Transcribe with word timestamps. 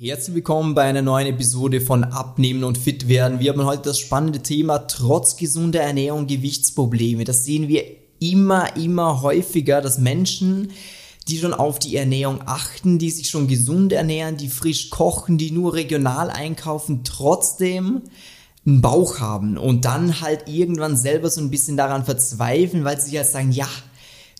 Herzlich 0.00 0.36
willkommen 0.36 0.76
bei 0.76 0.84
einer 0.84 1.02
neuen 1.02 1.26
Episode 1.26 1.80
von 1.80 2.04
Abnehmen 2.04 2.62
und 2.62 2.78
Fit 2.78 3.08
werden. 3.08 3.40
Wir 3.40 3.50
haben 3.50 3.64
heute 3.64 3.82
das 3.82 3.98
spannende 3.98 4.44
Thema 4.44 4.86
trotz 4.86 5.36
gesunder 5.36 5.80
Ernährung 5.80 6.28
Gewichtsprobleme. 6.28 7.24
Das 7.24 7.44
sehen 7.44 7.66
wir 7.66 7.82
immer, 8.20 8.76
immer 8.76 9.22
häufiger, 9.22 9.80
dass 9.80 9.98
Menschen, 9.98 10.70
die 11.26 11.38
schon 11.38 11.52
auf 11.52 11.80
die 11.80 11.96
Ernährung 11.96 12.42
achten, 12.46 13.00
die 13.00 13.10
sich 13.10 13.28
schon 13.28 13.48
gesund 13.48 13.92
ernähren, 13.92 14.36
die 14.36 14.50
frisch 14.50 14.90
kochen, 14.90 15.36
die 15.36 15.50
nur 15.50 15.74
regional 15.74 16.30
einkaufen, 16.30 17.02
trotzdem 17.02 18.02
einen 18.64 18.80
Bauch 18.80 19.18
haben 19.18 19.58
und 19.58 19.84
dann 19.84 20.20
halt 20.20 20.48
irgendwann 20.48 20.96
selber 20.96 21.28
so 21.28 21.40
ein 21.40 21.50
bisschen 21.50 21.76
daran 21.76 22.04
verzweifeln, 22.04 22.84
weil 22.84 23.00
sie 23.00 23.10
sich 23.10 23.18
halt 23.18 23.26
sagen, 23.26 23.50
ja, 23.50 23.66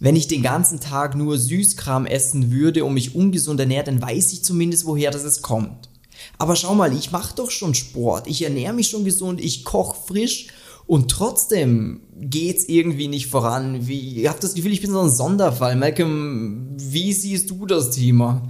wenn 0.00 0.16
ich 0.16 0.28
den 0.28 0.42
ganzen 0.42 0.80
Tag 0.80 1.16
nur 1.16 1.38
Süßkram 1.38 2.06
essen 2.06 2.52
würde 2.52 2.84
und 2.84 2.94
mich 2.94 3.14
ungesund 3.14 3.58
ernährt, 3.58 3.88
dann 3.88 4.00
weiß 4.00 4.32
ich 4.32 4.44
zumindest, 4.44 4.86
woher 4.86 5.10
das 5.10 5.24
es 5.24 5.42
kommt. 5.42 5.88
Aber 6.36 6.56
schau 6.56 6.74
mal, 6.74 6.96
ich 6.96 7.10
mache 7.10 7.34
doch 7.36 7.50
schon 7.50 7.74
Sport, 7.74 8.26
ich 8.26 8.42
ernähre 8.42 8.72
mich 8.72 8.88
schon 8.88 9.04
gesund, 9.04 9.40
ich 9.40 9.64
koche 9.64 9.96
frisch 10.06 10.48
und 10.86 11.10
trotzdem 11.10 12.00
geht's 12.16 12.64
irgendwie 12.64 13.08
nicht 13.08 13.26
voran. 13.26 13.86
Wie, 13.86 14.22
ich 14.22 14.28
habe 14.28 14.40
das 14.40 14.54
Gefühl, 14.54 14.72
ich 14.72 14.80
bin 14.80 14.90
so 14.90 15.00
ein 15.00 15.10
Sonderfall. 15.10 15.76
Malcolm, 15.76 16.70
wie 16.76 17.12
siehst 17.12 17.50
du 17.50 17.66
das 17.66 17.90
Thema? 17.90 18.48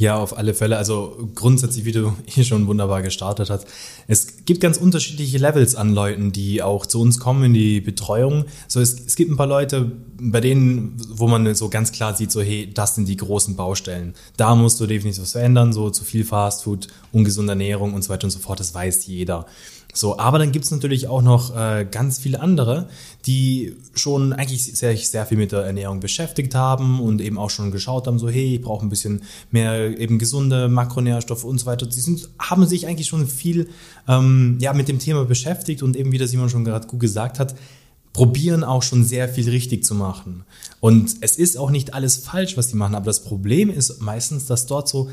Ja, 0.00 0.16
auf 0.16 0.38
alle 0.38 0.54
Fälle. 0.54 0.76
Also 0.78 1.28
grundsätzlich, 1.34 1.84
wie 1.84 1.90
du 1.90 2.14
hier 2.26 2.44
schon 2.44 2.68
wunderbar 2.68 3.02
gestartet 3.02 3.50
hast. 3.50 3.66
Es 4.06 4.44
gibt 4.44 4.60
ganz 4.60 4.78
unterschiedliche 4.78 5.38
Levels 5.38 5.74
an 5.74 5.92
Leuten, 5.92 6.30
die 6.30 6.62
auch 6.62 6.86
zu 6.86 7.00
uns 7.00 7.18
kommen 7.18 7.42
in 7.44 7.52
die 7.52 7.80
Betreuung. 7.80 8.44
So, 8.68 8.80
es, 8.80 9.06
es 9.06 9.16
gibt 9.16 9.30
ein 9.30 9.36
paar 9.36 9.48
Leute, 9.48 9.90
bei 10.20 10.40
denen, 10.40 10.96
wo 11.10 11.26
man 11.26 11.52
so 11.56 11.68
ganz 11.68 11.90
klar 11.90 12.14
sieht, 12.14 12.30
so, 12.30 12.40
hey, 12.40 12.70
das 12.72 12.94
sind 12.94 13.08
die 13.08 13.16
großen 13.16 13.56
Baustellen. 13.56 14.14
Da 14.36 14.54
musst 14.54 14.78
du 14.78 14.86
definitiv 14.86 15.20
was 15.22 15.32
verändern, 15.32 15.72
so 15.72 15.90
zu 15.90 16.04
viel 16.04 16.24
Fastfood, 16.24 16.86
ungesunde 17.12 17.52
Ernährung 17.52 17.94
und 17.94 18.02
so 18.02 18.10
weiter 18.10 18.24
und 18.24 18.30
so 18.30 18.38
fort. 18.38 18.60
Das 18.60 18.72
weiß 18.72 19.04
jeder. 19.06 19.46
So, 19.98 20.16
aber 20.16 20.38
dann 20.38 20.52
gibt's 20.52 20.70
natürlich 20.70 21.08
auch 21.08 21.22
noch 21.22 21.56
äh, 21.56 21.84
ganz 21.90 22.20
viele 22.20 22.40
andere, 22.40 22.88
die 23.26 23.74
schon 23.96 24.32
eigentlich 24.32 24.62
sehr, 24.62 24.96
sehr 24.96 25.26
viel 25.26 25.36
mit 25.36 25.50
der 25.50 25.62
Ernährung 25.62 25.98
beschäftigt 25.98 26.54
haben 26.54 27.00
und 27.00 27.20
eben 27.20 27.36
auch 27.36 27.50
schon 27.50 27.72
geschaut 27.72 28.06
haben, 28.06 28.20
so 28.20 28.28
hey, 28.28 28.54
ich 28.54 28.60
brauche 28.60 28.86
ein 28.86 28.90
bisschen 28.90 29.22
mehr 29.50 29.98
eben 29.98 30.20
gesunde 30.20 30.68
Makronährstoffe 30.68 31.42
und 31.42 31.58
so 31.58 31.66
weiter. 31.66 31.90
Sie 31.90 32.00
sind, 32.00 32.28
haben 32.38 32.64
sich 32.64 32.86
eigentlich 32.86 33.08
schon 33.08 33.26
viel 33.26 33.70
ähm, 34.06 34.58
ja, 34.60 34.72
mit 34.72 34.86
dem 34.86 35.00
Thema 35.00 35.24
beschäftigt 35.24 35.82
und 35.82 35.96
eben, 35.96 36.12
wie 36.12 36.18
der 36.18 36.28
Simon 36.28 36.48
schon 36.48 36.64
gerade 36.64 36.86
gut 36.86 37.00
gesagt 37.00 37.40
hat, 37.40 37.56
probieren 38.12 38.62
auch 38.62 38.84
schon 38.84 39.04
sehr 39.04 39.28
viel 39.28 39.50
richtig 39.50 39.84
zu 39.84 39.96
machen. 39.96 40.44
Und 40.78 41.16
es 41.22 41.36
ist 41.36 41.56
auch 41.56 41.70
nicht 41.70 41.94
alles 41.94 42.18
falsch, 42.18 42.56
was 42.56 42.68
die 42.68 42.76
machen, 42.76 42.94
aber 42.94 43.06
das 43.06 43.24
Problem 43.24 43.68
ist 43.68 44.00
meistens, 44.00 44.46
dass 44.46 44.66
dort 44.66 44.88
so 44.88 45.10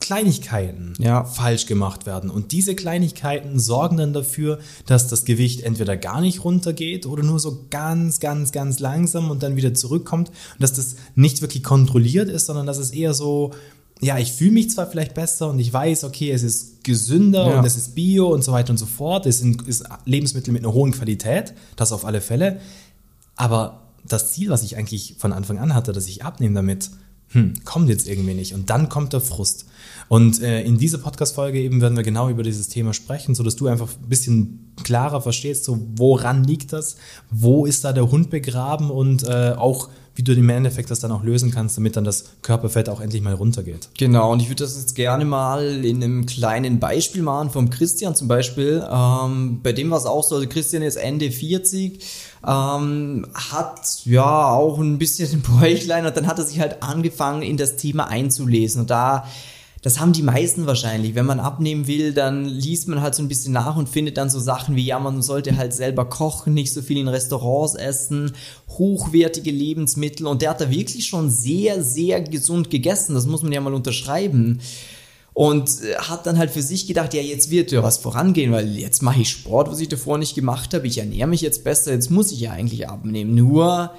Kleinigkeiten 0.00 0.92
ja. 0.98 1.24
falsch 1.24 1.66
gemacht 1.66 2.06
werden. 2.06 2.30
Und 2.30 2.52
diese 2.52 2.74
Kleinigkeiten 2.74 3.58
sorgen 3.58 3.96
dann 3.96 4.12
dafür, 4.12 4.58
dass 4.84 5.08
das 5.08 5.24
Gewicht 5.24 5.62
entweder 5.62 5.96
gar 5.96 6.20
nicht 6.20 6.44
runtergeht 6.44 7.06
oder 7.06 7.22
nur 7.22 7.40
so 7.40 7.66
ganz, 7.70 8.20
ganz, 8.20 8.52
ganz 8.52 8.78
langsam 8.78 9.30
und 9.30 9.42
dann 9.42 9.56
wieder 9.56 9.74
zurückkommt. 9.74 10.28
Und 10.28 10.62
dass 10.62 10.74
das 10.74 10.96
nicht 11.14 11.40
wirklich 11.40 11.62
kontrolliert 11.62 12.28
ist, 12.28 12.46
sondern 12.46 12.66
dass 12.66 12.78
es 12.78 12.90
eher 12.90 13.14
so, 13.14 13.52
ja, 14.00 14.18
ich 14.18 14.32
fühle 14.32 14.52
mich 14.52 14.70
zwar 14.70 14.86
vielleicht 14.86 15.14
besser 15.14 15.48
und 15.48 15.58
ich 15.58 15.72
weiß, 15.72 16.04
okay, 16.04 16.30
es 16.30 16.42
ist 16.42 16.84
gesünder 16.84 17.50
ja. 17.50 17.58
und 17.58 17.64
es 17.64 17.76
ist 17.76 17.94
bio 17.94 18.28
und 18.28 18.44
so 18.44 18.52
weiter 18.52 18.70
und 18.70 18.78
so 18.78 18.86
fort. 18.86 19.24
Es 19.24 19.38
sind 19.38 19.66
ist 19.66 19.84
Lebensmittel 20.04 20.52
mit 20.52 20.62
einer 20.62 20.74
hohen 20.74 20.92
Qualität, 20.92 21.54
das 21.76 21.92
auf 21.92 22.04
alle 22.04 22.20
Fälle. 22.20 22.60
Aber 23.34 23.82
das 24.04 24.32
Ziel, 24.32 24.50
was 24.50 24.62
ich 24.62 24.76
eigentlich 24.76 25.16
von 25.18 25.32
Anfang 25.32 25.58
an 25.58 25.74
hatte, 25.74 25.92
dass 25.92 26.06
ich 26.06 26.24
abnehme 26.24 26.54
damit, 26.54 26.90
hm, 27.36 27.52
kommt 27.64 27.90
jetzt 27.90 28.08
irgendwie 28.08 28.32
nicht. 28.32 28.54
Und 28.54 28.70
dann 28.70 28.88
kommt 28.88 29.12
der 29.12 29.20
Frust. 29.20 29.66
Und 30.08 30.40
äh, 30.40 30.62
in 30.62 30.78
dieser 30.78 30.96
Podcast-Folge 30.96 31.60
eben 31.60 31.82
werden 31.82 31.96
wir 31.96 32.02
genau 32.02 32.30
über 32.30 32.42
dieses 32.42 32.68
Thema 32.68 32.94
sprechen, 32.94 33.34
so 33.34 33.42
dass 33.42 33.56
du 33.56 33.66
einfach 33.66 33.90
ein 34.02 34.08
bisschen 34.08 34.65
klarer 34.82 35.20
verstehst, 35.20 35.64
so 35.64 35.78
woran 35.96 36.44
liegt 36.44 36.72
das, 36.72 36.96
wo 37.30 37.66
ist 37.66 37.84
da 37.84 37.92
der 37.92 38.10
Hund 38.10 38.30
begraben 38.30 38.90
und 38.90 39.24
äh, 39.24 39.54
auch 39.56 39.88
wie 40.16 40.22
du 40.22 40.32
im 40.32 40.48
Endeffekt 40.48 40.90
das 40.90 41.00
dann 41.00 41.12
auch 41.12 41.22
lösen 41.22 41.50
kannst, 41.50 41.76
damit 41.76 41.94
dann 41.96 42.04
das 42.04 42.24
Körperfett 42.40 42.88
auch 42.88 43.00
endlich 43.00 43.20
mal 43.22 43.34
runtergeht. 43.34 43.90
Genau, 43.98 44.32
und 44.32 44.40
ich 44.40 44.48
würde 44.48 44.64
das 44.64 44.76
jetzt 44.76 44.94
gerne 44.94 45.26
mal 45.26 45.84
in 45.84 46.02
einem 46.02 46.24
kleinen 46.24 46.80
Beispiel 46.80 47.22
machen 47.22 47.50
vom 47.50 47.68
Christian 47.68 48.14
zum 48.14 48.26
Beispiel. 48.26 48.82
Ähm, 48.90 49.60
bei 49.62 49.72
dem 49.72 49.90
war 49.90 49.98
es 49.98 50.06
auch 50.06 50.24
so, 50.24 50.36
also 50.36 50.48
Christian 50.48 50.82
ist 50.82 50.96
Ende 50.96 51.30
40, 51.30 52.02
ähm, 52.46 53.26
hat 53.34 54.00
ja 54.06 54.48
auch 54.48 54.78
ein 54.78 54.96
bisschen 54.96 55.30
ein 55.30 55.42
Bäuchlein 55.60 56.06
und 56.06 56.16
dann 56.16 56.26
hat 56.26 56.38
er 56.38 56.46
sich 56.46 56.60
halt 56.60 56.82
angefangen, 56.82 57.42
in 57.42 57.58
das 57.58 57.76
Thema 57.76 58.08
einzulesen. 58.08 58.82
Und 58.82 58.90
da 58.90 59.26
das 59.86 60.00
haben 60.00 60.12
die 60.12 60.24
meisten 60.24 60.66
wahrscheinlich. 60.66 61.14
Wenn 61.14 61.26
man 61.26 61.38
abnehmen 61.38 61.86
will, 61.86 62.12
dann 62.12 62.44
liest 62.44 62.88
man 62.88 63.02
halt 63.02 63.14
so 63.14 63.22
ein 63.22 63.28
bisschen 63.28 63.52
nach 63.52 63.76
und 63.76 63.88
findet 63.88 64.16
dann 64.16 64.28
so 64.28 64.40
Sachen 64.40 64.74
wie, 64.74 64.84
ja, 64.84 64.98
man 64.98 65.22
sollte 65.22 65.56
halt 65.56 65.72
selber 65.72 66.06
kochen, 66.06 66.54
nicht 66.54 66.72
so 66.72 66.82
viel 66.82 66.98
in 66.98 67.06
Restaurants 67.06 67.76
essen, 67.76 68.32
hochwertige 68.68 69.52
Lebensmittel. 69.52 70.26
Und 70.26 70.42
der 70.42 70.50
hat 70.50 70.60
da 70.60 70.72
wirklich 70.72 71.06
schon 71.06 71.30
sehr, 71.30 71.84
sehr 71.84 72.20
gesund 72.20 72.68
gegessen. 72.68 73.14
Das 73.14 73.26
muss 73.26 73.44
man 73.44 73.52
ja 73.52 73.60
mal 73.60 73.74
unterschreiben. 73.74 74.60
Und 75.34 75.70
äh, 75.84 75.94
hat 75.98 76.26
dann 76.26 76.36
halt 76.36 76.50
für 76.50 76.62
sich 76.62 76.88
gedacht, 76.88 77.14
ja, 77.14 77.22
jetzt 77.22 77.52
wird 77.52 77.70
ja 77.70 77.84
was 77.84 77.98
vorangehen, 77.98 78.50
weil 78.50 78.76
jetzt 78.76 79.04
mache 79.04 79.20
ich 79.20 79.30
Sport, 79.30 79.70
was 79.70 79.78
ich 79.78 79.86
davor 79.86 80.18
nicht 80.18 80.34
gemacht 80.34 80.74
habe. 80.74 80.88
Ich 80.88 80.98
ernähre 80.98 81.28
mich 81.28 81.42
jetzt 81.42 81.62
besser, 81.62 81.92
jetzt 81.92 82.10
muss 82.10 82.32
ich 82.32 82.40
ja 82.40 82.50
eigentlich 82.50 82.88
abnehmen. 82.88 83.36
Nur 83.36 83.92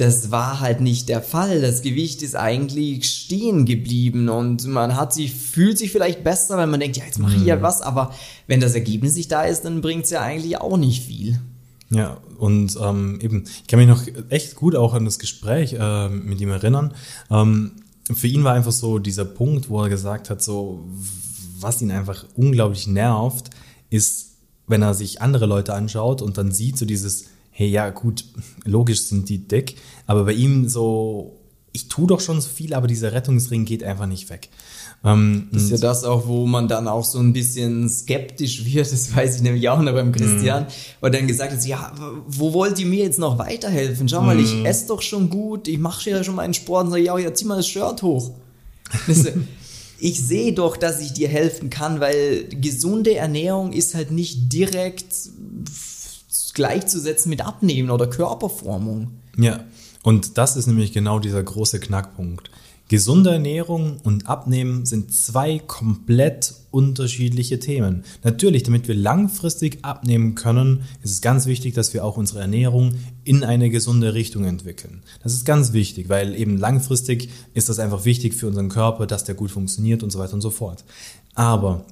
das 0.00 0.30
war 0.30 0.60
halt 0.60 0.80
nicht 0.80 1.10
der 1.10 1.20
Fall. 1.20 1.60
Das 1.60 1.82
Gewicht 1.82 2.22
ist 2.22 2.34
eigentlich 2.34 3.04
stehen 3.04 3.66
geblieben 3.66 4.30
und 4.30 4.66
man 4.66 4.96
hat 4.96 5.12
sich, 5.12 5.34
fühlt 5.34 5.76
sich 5.76 5.92
vielleicht 5.92 6.24
besser, 6.24 6.56
weil 6.56 6.66
man 6.66 6.80
denkt, 6.80 6.96
ja, 6.96 7.04
jetzt 7.04 7.18
mache 7.18 7.36
ich 7.36 7.44
ja 7.44 7.56
mhm. 7.56 7.62
was, 7.62 7.82
aber 7.82 8.14
wenn 8.46 8.60
das 8.60 8.74
Ergebnis 8.74 9.14
nicht 9.14 9.30
da 9.30 9.42
ist, 9.42 9.66
dann 9.66 9.82
bringt 9.82 10.04
es 10.04 10.10
ja 10.10 10.22
eigentlich 10.22 10.58
auch 10.58 10.78
nicht 10.78 11.04
viel. 11.04 11.38
Ja, 11.90 12.18
und 12.38 12.78
ähm, 12.80 13.18
eben, 13.20 13.44
ich 13.44 13.66
kann 13.66 13.78
mich 13.78 13.88
noch 13.88 14.02
echt 14.30 14.56
gut 14.56 14.74
auch 14.74 14.94
an 14.94 15.04
das 15.04 15.18
Gespräch 15.18 15.74
äh, 15.78 16.08
mit 16.08 16.40
ihm 16.40 16.50
erinnern. 16.50 16.94
Ähm, 17.30 17.72
für 18.10 18.28
ihn 18.28 18.42
war 18.42 18.54
einfach 18.54 18.72
so 18.72 18.98
dieser 18.98 19.26
Punkt, 19.26 19.68
wo 19.68 19.82
er 19.82 19.90
gesagt 19.90 20.30
hat, 20.30 20.40
so, 20.40 20.88
was 21.58 21.82
ihn 21.82 21.90
einfach 21.90 22.24
unglaublich 22.36 22.86
nervt, 22.86 23.50
ist, 23.90 24.36
wenn 24.66 24.80
er 24.80 24.94
sich 24.94 25.20
andere 25.20 25.46
Leute 25.46 25.74
anschaut 25.74 26.22
und 26.22 26.38
dann 26.38 26.52
sieht 26.52 26.78
so 26.78 26.86
dieses, 26.86 27.26
hey, 27.60 27.68
ja, 27.68 27.90
gut, 27.90 28.24
logisch 28.64 29.02
sind 29.02 29.28
die 29.28 29.46
dick, 29.46 29.76
aber 30.06 30.24
bei 30.24 30.32
ihm 30.32 30.66
so, 30.66 31.38
ich 31.72 31.88
tue 31.88 32.06
doch 32.06 32.20
schon 32.20 32.40
so 32.40 32.48
viel, 32.48 32.72
aber 32.72 32.86
dieser 32.86 33.12
Rettungsring 33.12 33.66
geht 33.66 33.84
einfach 33.84 34.06
nicht 34.06 34.30
weg. 34.30 34.48
Ähm, 35.04 35.50
das 35.52 35.64
ist 35.64 35.70
ja 35.70 35.76
das 35.76 36.04
auch, 36.04 36.26
wo 36.26 36.46
man 36.46 36.68
dann 36.68 36.88
auch 36.88 37.04
so 37.04 37.18
ein 37.18 37.34
bisschen 37.34 37.86
skeptisch 37.90 38.64
wird, 38.64 38.90
das 38.90 39.14
weiß 39.14 39.36
ich 39.36 39.42
nämlich 39.42 39.68
auch 39.68 39.82
noch 39.82 39.92
beim 39.92 40.10
Christian, 40.10 40.62
mhm. 40.62 40.68
weil 41.00 41.10
dann 41.10 41.26
gesagt 41.26 41.52
hat, 41.52 41.66
ja, 41.66 41.92
wo 42.26 42.54
wollt 42.54 42.78
ihr 42.78 42.86
mir 42.86 43.04
jetzt 43.04 43.18
noch 43.18 43.36
weiterhelfen? 43.38 44.08
Schau 44.08 44.22
mal, 44.22 44.40
ich 44.40 44.54
mhm. 44.54 44.64
esse 44.64 44.86
doch 44.86 45.02
schon 45.02 45.28
gut, 45.28 45.68
ich 45.68 45.78
mache 45.78 46.08
ja 46.08 46.24
schon 46.24 46.36
meinen 46.36 46.54
Sport 46.54 46.86
und 46.86 46.92
sage, 46.92 47.04
ja, 47.04 47.18
ja, 47.18 47.34
zieh 47.34 47.44
mal 47.44 47.56
das 47.56 47.68
Shirt 47.68 48.00
hoch. 48.00 48.30
ich 49.98 50.18
sehe 50.18 50.54
doch, 50.54 50.78
dass 50.78 50.98
ich 51.02 51.12
dir 51.12 51.28
helfen 51.28 51.68
kann, 51.68 52.00
weil 52.00 52.44
gesunde 52.48 53.16
Ernährung 53.16 53.74
ist 53.74 53.94
halt 53.94 54.12
nicht 54.12 54.50
direkt 54.50 55.12
gleichzusetzen 56.60 57.30
mit 57.30 57.40
Abnehmen 57.40 57.88
oder 57.88 58.06
Körperformung. 58.06 59.12
Ja, 59.38 59.64
und 60.02 60.36
das 60.36 60.56
ist 60.56 60.66
nämlich 60.66 60.92
genau 60.92 61.18
dieser 61.18 61.42
große 61.42 61.80
Knackpunkt. 61.80 62.50
Gesunde 62.88 63.30
Ernährung 63.30 63.96
und 64.04 64.28
Abnehmen 64.28 64.84
sind 64.84 65.10
zwei 65.14 65.58
komplett 65.58 66.52
unterschiedliche 66.70 67.60
Themen. 67.60 68.04
Natürlich, 68.24 68.62
damit 68.64 68.88
wir 68.88 68.94
langfristig 68.94 69.78
abnehmen 69.86 70.34
können, 70.34 70.82
ist 71.02 71.12
es 71.12 71.20
ganz 71.22 71.46
wichtig, 71.46 71.72
dass 71.72 71.94
wir 71.94 72.04
auch 72.04 72.18
unsere 72.18 72.40
Ernährung 72.40 72.96
in 73.24 73.42
eine 73.42 73.70
gesunde 73.70 74.12
Richtung 74.12 74.44
entwickeln. 74.44 75.02
Das 75.22 75.32
ist 75.32 75.46
ganz 75.46 75.72
wichtig, 75.72 76.10
weil 76.10 76.34
eben 76.34 76.58
langfristig 76.58 77.30
ist 77.54 77.70
das 77.70 77.78
einfach 77.78 78.04
wichtig 78.04 78.34
für 78.34 78.48
unseren 78.48 78.68
Körper, 78.68 79.06
dass 79.06 79.24
der 79.24 79.34
gut 79.34 79.50
funktioniert 79.50 80.02
und 80.02 80.10
so 80.10 80.18
weiter 80.18 80.34
und 80.34 80.42
so 80.42 80.50
fort. 80.50 80.84
Aber 81.34 81.86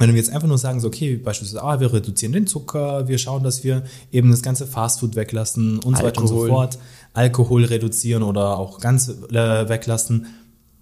wenn 0.00 0.10
wir 0.14 0.16
jetzt 0.16 0.30
einfach 0.30 0.48
nur 0.48 0.58
sagen, 0.58 0.80
so, 0.80 0.88
okay, 0.88 1.16
beispielsweise, 1.16 1.62
ah, 1.62 1.78
wir 1.78 1.92
reduzieren 1.92 2.32
den 2.32 2.46
Zucker, 2.46 3.06
wir 3.06 3.18
schauen, 3.18 3.42
dass 3.42 3.64
wir 3.64 3.84
eben 4.10 4.30
das 4.30 4.42
ganze 4.42 4.66
Fastfood 4.66 5.14
weglassen 5.14 5.78
und 5.78 5.98
so 5.98 6.02
weiter 6.02 6.22
und 6.22 6.26
so 6.26 6.46
fort, 6.46 6.78
Alkohol 7.12 7.64
reduzieren 7.64 8.22
oder 8.22 8.58
auch 8.58 8.80
ganz 8.80 9.08
äh, 9.08 9.68
weglassen, 9.68 10.26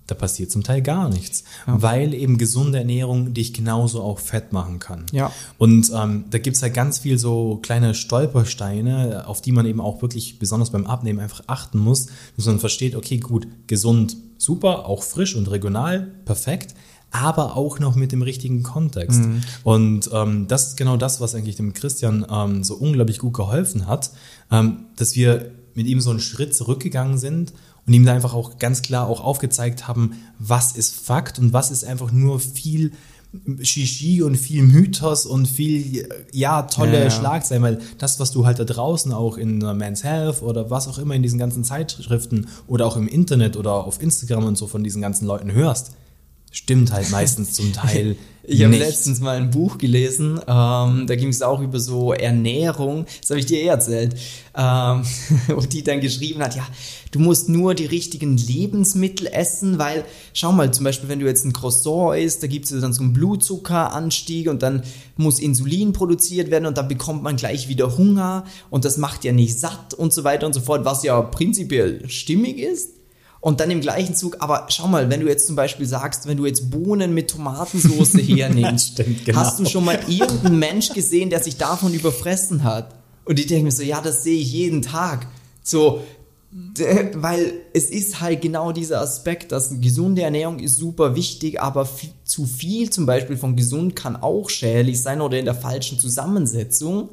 da 0.06 0.15
passiert 0.15 0.50
zum 0.53 0.62
Teil 0.62 0.82
gar 0.82 1.09
nichts, 1.09 1.44
ja. 1.67 1.82
weil 1.82 2.15
eben 2.15 2.38
gesunde 2.38 2.79
Ernährung 2.79 3.35
dich 3.35 3.53
genauso 3.53 4.03
auch 4.03 4.20
fett 4.20 4.53
machen 4.53 4.79
kann. 4.79 5.05
Ja. 5.12 5.32
Und 5.59 5.91
ähm, 5.94 6.25
da 6.31 6.38
gibt's 6.38 6.62
halt 6.62 6.75
ganz 6.75 7.00
viel 7.00 7.19
so 7.19 7.59
kleine 7.61 7.94
Stolpersteine, 7.94 9.26
auf 9.26 9.43
die 9.43 9.53
man 9.53 9.67
eben 9.67 9.81
auch 9.81 10.00
wirklich 10.00 10.38
besonders 10.38 10.71
beim 10.71 10.87
Abnehmen 10.87 11.19
einfach 11.19 11.43
achten 11.47 11.79
muss, 11.79 12.06
dass 12.37 12.47
man 12.47 12.61
versteht, 12.61 12.94
okay, 12.94 13.19
gut, 13.19 13.49
gesund, 13.67 14.17
super, 14.38 14.87
auch 14.87 15.03
frisch 15.03 15.35
und 15.35 15.50
regional, 15.50 16.12
perfekt, 16.25 16.75
aber 17.11 17.57
auch 17.57 17.79
noch 17.79 17.95
mit 17.95 18.13
dem 18.13 18.23
richtigen 18.23 18.63
Kontext. 18.63 19.21
Mhm. 19.21 19.41
Und 19.65 20.11
ähm, 20.13 20.47
das 20.49 20.69
ist 20.69 20.77
genau 20.77 20.97
das, 20.97 21.21
was 21.21 21.35
eigentlich 21.35 21.57
dem 21.57 21.73
Christian 21.73 22.27
ähm, 22.31 22.65
so 22.65 22.75
unglaublich 22.75 23.19
gut 23.19 23.35
geholfen 23.35 23.87
hat, 23.87 24.11
ähm, 24.51 24.87
dass 24.97 25.17
wir 25.17 25.51
mit 25.75 25.87
ihm 25.87 26.01
so 26.01 26.11
einen 26.11 26.21
Schritt 26.21 26.55
zurückgegangen 26.55 27.19
sind 27.19 27.53
und 27.87 27.95
ihm 27.95 28.05
da 28.05 28.13
einfach 28.13 28.35
auch 28.35 28.59
ganz 28.59 28.83
klar 28.83 29.07
auch 29.07 29.23
aufgezeigt 29.23 29.89
haben, 29.89 30.17
was 30.39 30.73
ist 30.73 30.95
Fakt 30.95 31.39
und 31.39 31.53
was 31.53 31.71
ist 31.71 31.85
einfach 31.85 32.13
nur 32.13 32.41
viel 32.41 32.93
Shishi 33.61 34.23
und 34.23 34.37
viel 34.37 34.63
Mythos 34.63 35.27
und 35.27 35.47
viel, 35.47 36.09
ja, 36.33 36.63
tolle 36.63 36.95
Ja, 36.95 37.05
ja. 37.05 37.11
Schlagzeilen, 37.11 37.63
weil 37.63 37.79
das, 37.99 38.19
was 38.21 38.31
du 38.33 38.47
halt 38.47 38.59
da 38.59 38.65
draußen 38.65 39.13
auch 39.13 39.37
in 39.37 39.59
Men's 39.77 40.03
Health 40.03 40.43
oder 40.43 40.71
was 40.71 40.89
auch 40.89 40.99
immer 40.99 41.15
in 41.15 41.23
diesen 41.23 41.39
ganzen 41.39 41.63
Zeitschriften 41.63 42.49
oder 42.67 42.87
auch 42.87 42.97
im 42.97 43.07
Internet 43.07 43.57
oder 43.57 43.73
auf 43.73 44.01
Instagram 44.03 44.45
und 44.45 44.57
so 44.57 44.67
von 44.67 44.83
diesen 44.83 45.03
ganzen 45.03 45.27
Leuten 45.27 45.53
hörst, 45.53 45.93
stimmt 46.59 46.93
halt 46.93 47.11
meistens 47.11 47.53
zum 47.53 47.73
Teil 47.73 48.17
Ich 48.43 48.65
habe 48.65 48.77
letztens 48.77 49.21
mal 49.21 49.37
ein 49.37 49.51
Buch 49.51 49.79
gelesen, 49.79 50.41
ähm, 50.47 51.07
da 51.07 51.15
ging 51.17 51.29
es 51.29 51.43
auch 51.43 51.61
über 51.61 51.79
so 51.79 52.13
Ernährung, 52.13 53.07
das 53.21 53.31
habe 53.31 53.41
ich 53.41 53.47
dir 53.47 53.59
eh 53.59 53.67
erzählt, 53.67 54.15
ähm, 54.57 55.03
wo 55.49 55.61
die 55.61 55.83
dann 55.83 56.01
geschrieben 56.01 56.43
hat, 56.43 56.57
ja, 56.57 56.67
du 57.13 57.21
musst 57.21 57.49
nur 57.49 57.75
die 57.75 57.87
richtigen 57.87 58.37
Lebensmittel 58.37 59.29
essen, 59.29 59.79
weil, 59.79 60.05
schau 60.33 60.53
mal, 60.53 60.73
zum 60.73 60.85
Beispiel, 60.85 61.09
wenn 61.09 61.21
du 61.21 61.27
jetzt 61.27 61.45
ein 61.45 61.53
Croissant 61.53 62.19
isst, 62.19 62.43
da 62.43 62.49
gibt 62.49 62.65
es 62.65 62.81
dann 62.81 62.93
so 62.93 63.03
einen 63.03 63.13
Blutzuckeranstieg 63.13 64.49
und 64.49 64.63
dann 64.63 64.83
muss 65.17 65.39
Insulin 65.39 65.93
produziert 65.93 66.51
werden 66.51 66.67
und 66.67 66.77
dann 66.77 66.89
bekommt 66.89 67.23
man 67.23 67.37
gleich 67.37 67.69
wieder 67.69 67.97
Hunger 67.97 68.45
und 68.71 68.85
das 68.85 68.97
macht 68.97 69.25
ja 69.25 69.33
nicht 69.33 69.59
satt 69.59 69.95
und 69.95 70.13
so 70.13 70.25
weiter 70.25 70.47
und 70.47 70.55
so 70.55 70.61
fort, 70.61 70.85
was 70.85 71.03
ja 71.05 71.21
prinzipiell 71.21 72.09
stimmig 72.09 72.59
ist. 72.59 72.98
Und 73.40 73.61
dann 73.61 73.70
im 73.70 73.81
gleichen 73.81 74.14
Zug, 74.17 74.37
aber 74.40 74.67
schau 74.69 74.88
mal, 74.88 75.11
wenn 75.11 75.20
du 75.20 75.29
jetzt 75.29 75.46
zum 75.46 75.55
Beispiel 75.55 75.87
sagst, 75.87 76.26
wenn 76.26 76.37
du 76.37 76.44
jetzt 76.46 76.70
Bohnen 76.70 77.14
mit 77.14 77.31
Tomatensauce 77.31 78.14
hernimmst, 78.19 78.94
Stimmt, 78.94 79.25
genau. 79.25 79.38
hast 79.38 79.61
du 79.61 79.64
schon 79.67 79.85
mal 79.85 79.99
irgendeinen 80.08 80.58
Mensch 80.58 80.88
gesehen, 80.93 81.31
der 81.31 81.40
sich 81.43 81.56
davon 81.56 81.94
überfressen 81.94 82.64
hat? 82.64 82.94
Und 83.25 83.38
die 83.38 83.46
denken 83.46 83.67
mir 83.67 83.70
so, 83.73 83.82
ja, 83.85 84.00
das 84.00 84.25
sehe 84.25 84.40
ich 84.40 84.52
jeden 84.52 84.82
Tag. 84.82 85.26
So, 85.62 86.00
weil 87.14 87.52
es 87.75 87.90
ist 87.90 88.20
halt 88.20 88.40
genau 88.40 88.73
dieser 88.73 89.00
Aspekt, 89.00 89.52
dass 89.52 89.70
eine 89.70 89.81
gesunde 89.81 90.23
Ernährung 90.23 90.58
ist 90.61 90.76
super 90.76 91.14
wichtig, 91.14 91.61
aber 91.61 91.85
fi- 91.85 92.11
zu 92.25 92.46
viel 92.46 92.88
zum 92.90 93.05
Beispiel 93.06 93.37
von 93.37 93.55
gesund 93.55 93.94
kann 93.94 94.17
auch 94.17 94.49
schädlich 94.49 95.00
sein 95.02 95.20
oder 95.20 95.38
in 95.38 95.44
der 95.44 95.55
falschen 95.55 95.99
Zusammensetzung. 95.99 97.11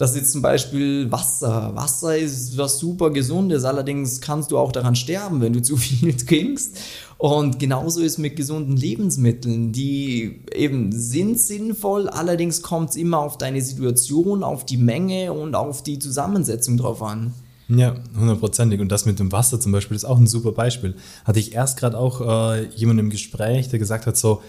Das 0.00 0.12
ist 0.12 0.16
jetzt 0.16 0.32
zum 0.32 0.40
Beispiel 0.40 1.12
Wasser. 1.12 1.72
Wasser 1.74 2.16
ist 2.16 2.56
was 2.56 2.78
super 2.78 3.10
Gesundes, 3.10 3.64
allerdings 3.64 4.22
kannst 4.22 4.50
du 4.50 4.56
auch 4.56 4.72
daran 4.72 4.96
sterben, 4.96 5.42
wenn 5.42 5.52
du 5.52 5.60
zu 5.62 5.76
viel 5.76 6.16
trinkst. 6.16 6.78
Und 7.18 7.58
genauso 7.58 8.00
ist 8.00 8.16
mit 8.16 8.34
gesunden 8.34 8.78
Lebensmitteln. 8.78 9.72
Die 9.72 10.40
eben 10.54 10.90
sind 10.90 11.38
sinnvoll, 11.38 12.08
allerdings 12.08 12.62
kommt 12.62 12.88
es 12.88 12.96
immer 12.96 13.18
auf 13.18 13.36
deine 13.36 13.60
Situation, 13.60 14.42
auf 14.42 14.64
die 14.64 14.78
Menge 14.78 15.34
und 15.34 15.54
auf 15.54 15.82
die 15.82 15.98
Zusammensetzung 15.98 16.78
drauf 16.78 17.02
an. 17.02 17.34
Ja, 17.68 17.94
hundertprozentig. 18.18 18.80
Und 18.80 18.90
das 18.90 19.04
mit 19.04 19.18
dem 19.18 19.30
Wasser 19.32 19.60
zum 19.60 19.70
Beispiel 19.70 19.96
ist 19.96 20.06
auch 20.06 20.18
ein 20.18 20.26
super 20.26 20.52
Beispiel. 20.52 20.96
Hatte 21.26 21.40
ich 21.40 21.54
erst 21.54 21.78
gerade 21.78 21.98
auch 21.98 22.22
äh, 22.22 22.64
jemanden 22.74 23.00
im 23.00 23.10
Gespräch, 23.10 23.68
der 23.68 23.78
gesagt 23.78 24.06
hat 24.06 24.16
so, 24.16 24.40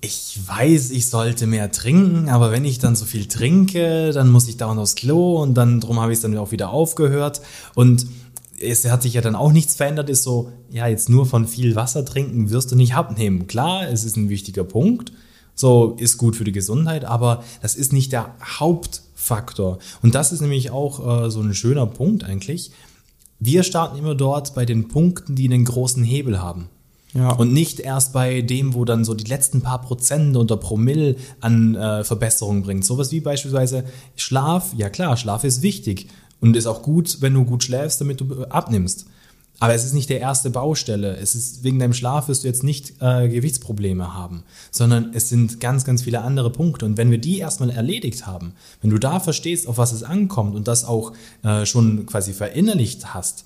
ich 0.00 0.38
weiß, 0.46 0.90
ich 0.90 1.08
sollte 1.08 1.46
mehr 1.46 1.72
trinken, 1.72 2.28
aber 2.28 2.52
wenn 2.52 2.64
ich 2.64 2.78
dann 2.78 2.96
so 2.96 3.04
viel 3.04 3.26
trinke, 3.26 4.12
dann 4.12 4.30
muss 4.30 4.48
ich 4.48 4.56
dauernd 4.56 4.80
aufs 4.80 4.94
Klo 4.94 5.42
und 5.42 5.54
dann 5.54 5.80
drum 5.80 6.00
habe 6.00 6.12
ich 6.12 6.18
es 6.18 6.22
dann 6.22 6.36
auch 6.36 6.52
wieder 6.52 6.70
aufgehört. 6.70 7.40
Und 7.74 8.06
es 8.60 8.84
hat 8.86 9.02
sich 9.02 9.14
ja 9.14 9.20
dann 9.20 9.34
auch 9.34 9.52
nichts 9.52 9.74
verändert, 9.74 10.08
ist 10.08 10.22
so, 10.22 10.52
ja, 10.70 10.86
jetzt 10.86 11.08
nur 11.08 11.26
von 11.26 11.46
viel 11.46 11.74
Wasser 11.76 12.04
trinken 12.04 12.50
wirst 12.50 12.72
du 12.72 12.76
nicht 12.76 12.94
abnehmen. 12.94 13.46
Klar, 13.46 13.88
es 13.88 14.04
ist 14.04 14.16
ein 14.16 14.28
wichtiger 14.28 14.64
Punkt, 14.64 15.12
so 15.54 15.96
ist 15.98 16.18
gut 16.18 16.36
für 16.36 16.44
die 16.44 16.52
Gesundheit, 16.52 17.04
aber 17.04 17.42
das 17.62 17.74
ist 17.74 17.92
nicht 17.92 18.12
der 18.12 18.34
Hauptfaktor. 18.42 19.78
Und 20.02 20.14
das 20.14 20.32
ist 20.32 20.40
nämlich 20.40 20.70
auch 20.70 21.24
äh, 21.24 21.30
so 21.30 21.40
ein 21.40 21.54
schöner 21.54 21.86
Punkt 21.86 22.24
eigentlich. 22.24 22.70
Wir 23.38 23.62
starten 23.62 23.98
immer 23.98 24.14
dort 24.14 24.54
bei 24.54 24.64
den 24.64 24.88
Punkten, 24.88 25.34
die 25.34 25.46
einen 25.46 25.64
großen 25.64 26.04
Hebel 26.04 26.40
haben. 26.40 26.68
Ja. 27.16 27.32
Und 27.32 27.52
nicht 27.52 27.80
erst 27.80 28.12
bei 28.12 28.42
dem, 28.42 28.74
wo 28.74 28.84
dann 28.84 29.04
so 29.04 29.14
die 29.14 29.24
letzten 29.24 29.62
paar 29.62 29.80
Prozent 29.80 30.36
oder 30.36 30.56
Promille 30.56 31.16
an 31.40 31.74
äh, 31.74 32.04
Verbesserungen 32.04 32.62
bringt. 32.62 32.84
Sowas 32.84 33.10
wie 33.10 33.20
beispielsweise 33.20 33.84
Schlaf. 34.16 34.72
Ja 34.76 34.90
klar, 34.90 35.16
Schlaf 35.16 35.44
ist 35.44 35.62
wichtig 35.62 36.08
und 36.40 36.56
ist 36.56 36.66
auch 36.66 36.82
gut, 36.82 37.18
wenn 37.20 37.34
du 37.34 37.44
gut 37.44 37.64
schläfst, 37.64 38.00
damit 38.00 38.20
du 38.20 38.42
äh, 38.42 38.46
abnimmst. 38.48 39.06
Aber 39.58 39.74
es 39.74 39.84
ist 39.84 39.94
nicht 39.94 40.10
der 40.10 40.20
erste 40.20 40.50
Baustelle. 40.50 41.16
Es 41.16 41.34
ist 41.34 41.64
wegen 41.64 41.78
deinem 41.78 41.94
Schlaf 41.94 42.28
wirst 42.28 42.44
du 42.44 42.48
jetzt 42.48 42.62
nicht 42.62 42.94
äh, 43.00 43.28
Gewichtsprobleme 43.28 44.12
haben, 44.12 44.42
sondern 44.70 45.12
es 45.14 45.30
sind 45.30 45.60
ganz, 45.60 45.84
ganz 45.86 46.02
viele 46.02 46.20
andere 46.20 46.50
Punkte. 46.50 46.84
Und 46.84 46.98
wenn 46.98 47.10
wir 47.10 47.18
die 47.18 47.38
erstmal 47.38 47.70
erledigt 47.70 48.26
haben, 48.26 48.52
wenn 48.82 48.90
du 48.90 48.98
da 48.98 49.18
verstehst, 49.18 49.66
auf 49.66 49.78
was 49.78 49.92
es 49.92 50.02
ankommt 50.02 50.54
und 50.54 50.68
das 50.68 50.84
auch 50.84 51.12
äh, 51.42 51.64
schon 51.64 52.04
quasi 52.04 52.34
verinnerlicht 52.34 53.14
hast, 53.14 53.45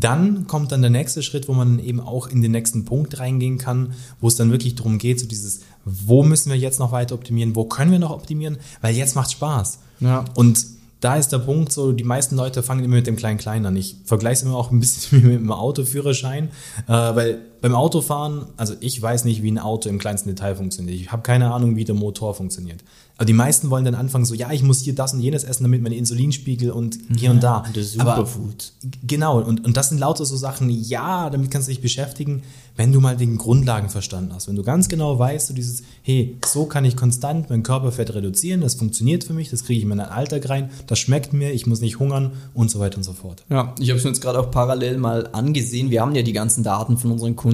dann 0.00 0.46
kommt 0.46 0.72
dann 0.72 0.80
der 0.80 0.90
nächste 0.90 1.22
Schritt, 1.22 1.48
wo 1.48 1.52
man 1.52 1.78
eben 1.78 2.00
auch 2.00 2.26
in 2.28 2.42
den 2.42 2.52
nächsten 2.52 2.84
Punkt 2.84 3.18
reingehen 3.18 3.58
kann, 3.58 3.92
wo 4.20 4.28
es 4.28 4.36
dann 4.36 4.50
wirklich 4.50 4.74
darum 4.74 4.98
geht, 4.98 5.20
so 5.20 5.26
dieses, 5.26 5.60
wo 5.84 6.22
müssen 6.22 6.50
wir 6.50 6.58
jetzt 6.58 6.78
noch 6.78 6.92
weiter 6.92 7.14
optimieren, 7.14 7.54
wo 7.54 7.64
können 7.64 7.92
wir 7.92 7.98
noch 7.98 8.10
optimieren, 8.10 8.58
weil 8.80 8.94
jetzt 8.94 9.14
macht 9.14 9.32
Spaß. 9.32 9.78
Ja. 10.00 10.24
Und 10.34 10.64
da 11.00 11.16
ist 11.16 11.28
der 11.32 11.38
Punkt 11.38 11.70
so, 11.70 11.92
die 11.92 12.04
meisten 12.04 12.34
Leute 12.34 12.62
fangen 12.62 12.82
immer 12.82 12.96
mit 12.96 13.06
dem 13.06 13.16
Klein-Klein 13.16 13.66
an. 13.66 13.76
Ich 13.76 13.96
vergleiche 14.06 14.34
es 14.34 14.42
immer 14.42 14.56
auch 14.56 14.70
ein 14.70 14.80
bisschen 14.80 15.22
mit 15.28 15.34
dem 15.34 15.52
Autoführerschein, 15.52 16.48
äh, 16.86 16.92
weil 16.92 17.42
beim 17.64 17.74
Autofahren, 17.74 18.44
also 18.58 18.74
ich 18.80 19.00
weiß 19.00 19.24
nicht, 19.24 19.42
wie 19.42 19.50
ein 19.50 19.58
Auto 19.58 19.88
im 19.88 19.98
kleinsten 19.98 20.28
Detail 20.28 20.54
funktioniert. 20.54 21.00
Ich 21.00 21.12
habe 21.12 21.22
keine 21.22 21.50
Ahnung, 21.54 21.76
wie 21.76 21.84
der 21.84 21.94
Motor 21.94 22.34
funktioniert. 22.34 22.84
Aber 23.16 23.24
die 23.24 23.32
meisten 23.32 23.70
wollen 23.70 23.84
dann 23.84 23.94
anfangen 23.94 24.24
so, 24.24 24.34
ja, 24.34 24.50
ich 24.52 24.62
muss 24.62 24.80
hier 24.80 24.94
das 24.94 25.14
und 25.14 25.20
jenes 25.20 25.44
essen, 25.44 25.62
damit 25.62 25.80
mein 25.82 25.92
Insulinspiegel 25.92 26.72
und 26.72 26.98
hier 27.16 27.30
und 27.30 27.42
da. 27.42 27.64
das 27.72 27.98
Aber 27.98 28.16
Superfood. 28.16 28.72
Genau, 29.06 29.40
und, 29.40 29.64
und 29.64 29.76
das 29.76 29.88
sind 29.88 29.98
lauter 29.98 30.24
so 30.26 30.36
Sachen, 30.36 30.68
ja, 30.68 31.30
damit 31.30 31.50
kannst 31.50 31.68
du 31.68 31.70
dich 31.70 31.80
beschäftigen, 31.80 32.42
wenn 32.76 32.92
du 32.92 33.00
mal 33.00 33.16
den 33.16 33.38
Grundlagen 33.38 33.88
verstanden 33.88 34.32
hast. 34.34 34.48
Wenn 34.48 34.56
du 34.56 34.64
ganz 34.64 34.88
genau 34.88 35.16
weißt, 35.16 35.46
so 35.46 35.54
dieses, 35.54 35.84
hey, 36.02 36.36
so 36.44 36.66
kann 36.66 36.84
ich 36.84 36.96
konstant 36.96 37.50
mein 37.50 37.62
Körperfett 37.62 38.12
reduzieren, 38.14 38.62
das 38.62 38.74
funktioniert 38.74 39.22
für 39.22 39.32
mich, 39.32 39.48
das 39.48 39.64
kriege 39.64 39.78
ich 39.78 39.84
in 39.84 39.90
meinen 39.90 40.00
Alltag 40.00 40.48
rein, 40.50 40.70
das 40.88 40.98
schmeckt 40.98 41.32
mir, 41.32 41.52
ich 41.52 41.68
muss 41.68 41.80
nicht 41.80 42.00
hungern 42.00 42.32
und 42.52 42.68
so 42.68 42.80
weiter 42.80 42.96
und 42.96 43.04
so 43.04 43.12
fort. 43.12 43.44
Ja, 43.48 43.74
ich 43.78 43.90
habe 43.90 43.98
es 43.98 44.04
mir 44.04 44.10
jetzt 44.10 44.22
gerade 44.22 44.40
auch 44.40 44.50
parallel 44.50 44.98
mal 44.98 45.28
angesehen. 45.32 45.90
Wir 45.90 46.00
haben 46.00 46.16
ja 46.16 46.22
die 46.22 46.32
ganzen 46.32 46.64
Daten 46.64 46.98
von 46.98 47.12
unseren 47.12 47.36
Kunden. 47.36 47.53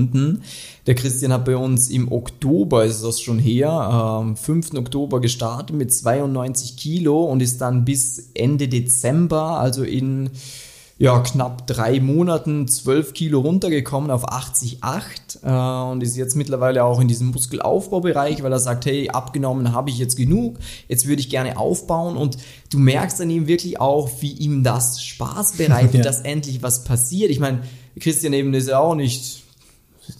Der 0.86 0.94
Christian 0.94 1.32
hat 1.32 1.44
bei 1.44 1.56
uns 1.56 1.90
im 1.90 2.10
Oktober, 2.10 2.84
ist 2.84 3.04
das 3.04 3.20
schon 3.20 3.38
her, 3.38 3.70
am 3.70 4.36
5. 4.36 4.74
Oktober 4.74 5.20
gestartet 5.20 5.76
mit 5.76 5.92
92 5.92 6.76
Kilo 6.76 7.24
und 7.24 7.40
ist 7.42 7.60
dann 7.60 7.84
bis 7.84 8.30
Ende 8.34 8.68
Dezember, 8.68 9.60
also 9.60 9.82
in 9.84 10.30
ja, 10.98 11.18
knapp 11.20 11.66
drei 11.66 11.98
Monaten 11.98 12.68
12 12.68 13.14
Kilo 13.14 13.40
runtergekommen 13.40 14.10
auf 14.10 14.28
80,8 14.30 15.88
äh, 15.88 15.90
und 15.92 16.02
ist 16.02 16.14
jetzt 16.14 16.36
mittlerweile 16.36 16.84
auch 16.84 17.00
in 17.00 17.08
diesem 17.08 17.28
Muskelaufbaubereich, 17.28 18.42
weil 18.42 18.52
er 18.52 18.58
sagt, 18.58 18.84
hey, 18.84 19.08
abgenommen 19.08 19.72
habe 19.72 19.88
ich 19.88 19.96
jetzt 19.96 20.16
genug, 20.18 20.58
jetzt 20.88 21.06
würde 21.06 21.20
ich 21.20 21.30
gerne 21.30 21.56
aufbauen 21.58 22.18
und 22.18 22.36
du 22.70 22.78
merkst 22.78 23.18
an 23.22 23.30
ihm 23.30 23.46
wirklich 23.46 23.80
auch, 23.80 24.10
wie 24.20 24.32
ihm 24.32 24.62
das 24.62 25.02
Spaß 25.02 25.52
bereitet, 25.52 25.94
Ja. 26.00 26.02
dass 26.02 26.20
endlich 26.20 26.62
was 26.62 26.84
passiert. 26.84 27.30
Ich 27.30 27.40
meine, 27.40 27.62
Christian 27.98 28.34
eben 28.34 28.52
ist 28.52 28.68
ja 28.68 28.78
auch 28.78 28.94
nicht 28.94 29.42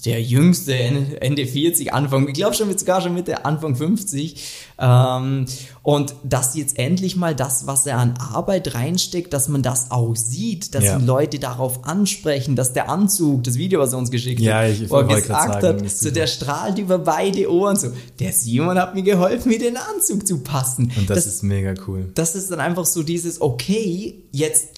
der 0.05 0.23
jüngste, 0.23 0.75
Ende 0.75 1.47
40, 1.47 1.93
Anfang, 1.93 2.29
ich 2.29 2.35
glaube 2.35 2.55
schon 2.55 2.69
mit, 2.69 2.79
sogar 2.81 3.01
schon 3.01 3.15
Mitte, 3.15 3.45
Anfang 3.45 3.75
50. 3.77 4.43
Ähm, 4.79 5.47
und 5.83 6.15
dass 6.25 6.55
jetzt 6.57 6.79
endlich 6.79 7.17
mal 7.17 7.35
das, 7.35 7.67
was 7.67 7.87
er 7.87 7.99
an 7.99 8.15
Arbeit 8.19 8.75
reinsteckt, 8.75 9.33
dass 9.33 9.49
man 9.49 9.63
das 9.63 9.91
auch 9.91 10.15
sieht, 10.17 10.75
dass 10.75 10.85
Ja. 10.85 10.99
die 10.99 11.05
Leute 11.05 11.39
darauf 11.39 11.85
ansprechen, 11.85 12.57
dass 12.57 12.73
der 12.73 12.89
Anzug, 12.89 13.45
das 13.45 13.57
Video, 13.57 13.81
was 13.81 13.93
er 13.93 13.99
uns 13.99 14.11
geschickt 14.11 14.41
Ja, 14.41 14.61
hat, 14.61 14.71
ich 14.71 14.91
wo 14.91 14.97
er 14.97 15.05
gesagt 15.05 15.27
sagen, 15.63 15.85
hat, 15.85 15.91
so 15.91 16.11
der 16.11 16.27
strahlt 16.27 16.79
über 16.79 16.99
beide 16.99 17.51
Ohren, 17.53 17.77
so, 17.77 17.89
der 18.19 18.33
Simon 18.33 18.79
hat 18.79 18.95
mir 18.95 19.03
geholfen, 19.03 19.49
mir 19.49 19.59
den 19.59 19.77
Anzug 19.77 20.27
zu 20.27 20.39
passen. 20.39 20.93
Und 20.97 21.09
das, 21.11 21.27
ist 21.27 21.43
mega 21.43 21.75
cool. 21.87 22.11
das 22.15 22.35
ist 22.35 22.51
dann 22.51 22.61
einfach 22.61 22.87
so 22.87 23.03
dieses, 23.03 23.41
okay, 23.41 24.23
jetzt 24.33 24.69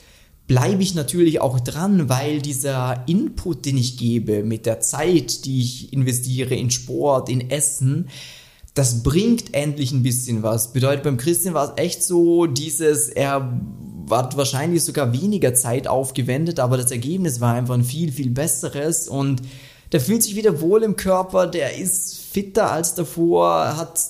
bleibe 0.46 0.82
ich 0.82 0.94
natürlich 0.94 1.40
auch 1.40 1.60
dran, 1.60 2.08
weil 2.08 2.42
dieser 2.42 3.04
Input, 3.06 3.64
den 3.64 3.76
ich 3.76 3.96
gebe 3.96 4.42
mit 4.42 4.66
der 4.66 4.80
Zeit, 4.80 5.44
die 5.44 5.60
ich 5.60 5.92
investiere 5.92 6.54
in 6.54 6.70
Sport, 6.70 7.28
in 7.28 7.50
Essen, 7.50 8.08
das 8.74 9.02
bringt 9.02 9.54
endlich 9.54 9.92
ein 9.92 10.02
bisschen 10.02 10.42
was. 10.42 10.72
Bedeutet, 10.72 11.04
beim 11.04 11.16
Christian 11.18 11.54
war 11.54 11.72
es 11.72 11.82
echt 11.82 12.02
so, 12.02 12.46
dieses, 12.46 13.08
er 13.08 13.60
hat 14.10 14.36
wahrscheinlich 14.36 14.82
sogar 14.82 15.12
weniger 15.12 15.54
Zeit 15.54 15.86
aufgewendet, 15.86 16.58
aber 16.58 16.76
das 16.76 16.90
Ergebnis 16.90 17.40
war 17.40 17.54
einfach 17.54 17.74
ein 17.74 17.84
viel, 17.84 18.12
viel 18.12 18.30
besseres 18.30 19.08
und 19.08 19.42
der 19.92 20.00
fühlt 20.00 20.22
sich 20.22 20.36
wieder 20.36 20.60
wohl 20.60 20.82
im 20.82 20.96
Körper, 20.96 21.46
der 21.46 21.76
ist 21.76 22.18
fitter 22.18 22.70
als 22.70 22.94
davor, 22.94 23.76
hat 23.76 24.00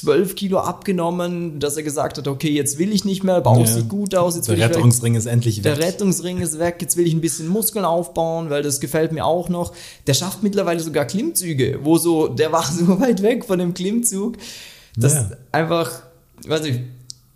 12 0.00 0.34
Kilo 0.34 0.58
abgenommen, 0.58 1.58
dass 1.60 1.76
er 1.76 1.82
gesagt 1.82 2.18
hat, 2.18 2.26
okay, 2.28 2.50
jetzt 2.50 2.78
will 2.78 2.92
ich 2.92 3.04
nicht 3.04 3.22
mehr, 3.24 3.40
Bauch 3.40 3.60
Ja. 3.60 3.66
sieht 3.66 3.88
gut 3.88 4.14
aus, 4.14 4.36
jetzt 4.36 4.48
Der 4.48 4.56
will 4.56 4.62
ich 4.62 4.68
Rettungsring 4.70 5.14
ist 5.14 5.26
endlich 5.26 5.56
weg. 5.58 5.62
der 5.64 5.78
Rettungsring 5.78 6.38
ist 6.40 6.58
weg, 6.58 6.76
jetzt 6.80 6.96
will 6.96 7.06
ich 7.06 7.12
ein 7.14 7.20
bisschen 7.20 7.48
Muskeln 7.48 7.84
aufbauen, 7.84 8.50
weil 8.50 8.62
das 8.62 8.80
gefällt 8.80 9.12
mir 9.12 9.24
auch 9.24 9.48
noch. 9.48 9.72
Der 10.06 10.14
schafft 10.14 10.42
mittlerweile 10.42 10.80
sogar 10.80 11.04
Klimmzüge, 11.04 11.80
wo 11.82 11.98
so, 11.98 12.28
der 12.28 12.52
war 12.52 12.64
so 12.72 13.00
weit 13.00 13.22
weg 13.22 13.44
von 13.44 13.58
dem 13.58 13.74
Klimmzug, 13.74 14.36
dass 14.96 15.14
Ja. 15.14 15.30
einfach, 15.52 16.02
weiß 16.46 16.64
ich, 16.66 16.80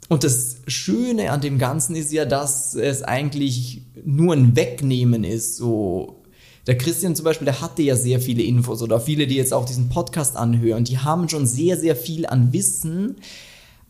Und 0.08 0.22
das 0.22 0.56
Schöne 0.66 1.30
an 1.32 1.40
dem 1.40 1.58
Ganzen 1.58 1.96
ist 1.96 2.12
ja, 2.12 2.24
dass 2.26 2.74
es 2.74 3.02
eigentlich 3.02 3.82
nur 4.04 4.34
ein 4.34 4.54
Wegnehmen 4.54 5.24
ist. 5.24 5.56
So, 5.56 6.23
der 6.66 6.78
Christian 6.78 7.14
zum 7.14 7.24
Beispiel, 7.24 7.44
der 7.44 7.60
hatte 7.60 7.82
ja 7.82 7.96
sehr 7.96 8.20
viele 8.20 8.42
Infos 8.42 8.82
oder 8.82 9.00
viele, 9.00 9.26
die 9.26 9.36
jetzt 9.36 9.52
auch 9.52 9.66
diesen 9.66 9.88
Podcast 9.88 10.36
anhören, 10.36 10.84
die 10.84 10.98
haben 10.98 11.28
schon 11.28 11.46
sehr, 11.46 11.76
sehr 11.76 11.96
viel 11.96 12.26
an 12.26 12.52
Wissen. 12.52 13.16